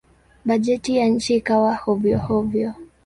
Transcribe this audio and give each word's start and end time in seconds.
Bajeti 0.45 0.97
ya 0.97 1.05
nchi 1.07 1.35
ikawa 1.35 1.75
hovyo-hovyo. 1.75 2.73